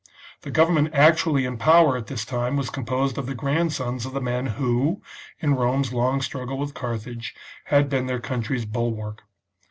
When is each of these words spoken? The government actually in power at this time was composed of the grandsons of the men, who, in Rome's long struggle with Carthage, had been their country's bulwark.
The 0.41 0.49
government 0.49 0.95
actually 0.95 1.45
in 1.45 1.57
power 1.59 1.95
at 1.95 2.07
this 2.07 2.25
time 2.25 2.57
was 2.57 2.71
composed 2.71 3.19
of 3.19 3.27
the 3.27 3.35
grandsons 3.35 4.03
of 4.03 4.13
the 4.13 4.19
men, 4.19 4.47
who, 4.47 5.03
in 5.39 5.53
Rome's 5.53 5.93
long 5.93 6.23
struggle 6.23 6.57
with 6.57 6.73
Carthage, 6.73 7.35
had 7.65 7.87
been 7.87 8.07
their 8.07 8.19
country's 8.19 8.65
bulwark. 8.65 9.21